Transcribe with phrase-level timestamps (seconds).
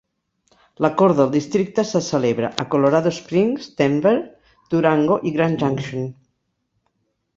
[0.83, 4.17] La Cort del districte se celebra a Colorado Springs, Denver,
[4.75, 6.13] Durango i Grand Junction.